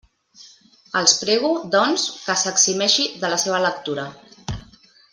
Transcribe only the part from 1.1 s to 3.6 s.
prego, doncs, que s'eximeixi de la